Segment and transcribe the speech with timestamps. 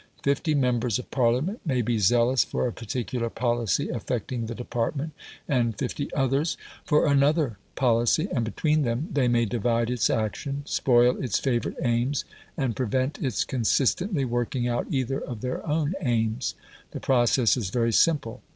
[0.23, 5.11] Fifty members of Parliament may be zealous for a particular policy affecting the department,
[5.47, 11.23] and fifty others for another policy, and between them they may divide its action, spoil
[11.23, 12.25] its favourite aims,
[12.57, 16.55] and prevent its consistently working out either of their own aims.
[16.93, 18.41] The process is very simple.